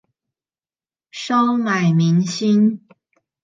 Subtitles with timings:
[1.11, 2.87] 收買民心